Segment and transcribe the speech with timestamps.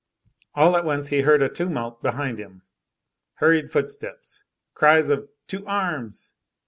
[0.55, 2.63] All at once, he heard a tumult behind him,
[3.35, 4.41] hurried footsteps,
[4.73, 6.33] cries of "To arms!"